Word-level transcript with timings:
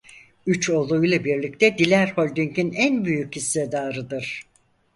Üç 0.45 0.69
oğluyla 0.69 1.23
birlikte 1.23 1.77
Diler 1.77 2.07
Holding'in 2.07 2.73
en 2.73 3.05
büyük 3.05 3.35
hissedarıdır. 3.35 4.45